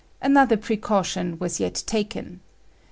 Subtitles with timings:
[0.19, 2.39] Another precaution was yet taken.